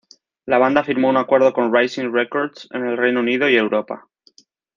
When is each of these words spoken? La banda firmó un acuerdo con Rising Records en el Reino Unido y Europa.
La 0.47 0.57
banda 0.57 0.83
firmó 0.83 1.09
un 1.09 1.17
acuerdo 1.17 1.53
con 1.53 1.71
Rising 1.71 2.11
Records 2.11 2.67
en 2.73 2.87
el 2.87 2.97
Reino 2.97 3.19
Unido 3.19 3.47
y 3.47 3.55
Europa. 3.55 4.07